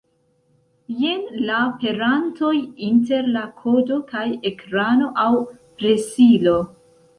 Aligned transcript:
Jen 1.01 1.19
la 1.49 1.59
perantoj 1.83 2.53
inter 2.89 3.29
la 3.37 3.45
kodo 3.61 4.01
kaj 4.15 4.25
ekrano 4.53 5.13
aŭ 5.27 5.31
presilo. 5.55 6.59